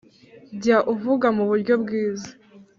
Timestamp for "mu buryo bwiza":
1.37-2.29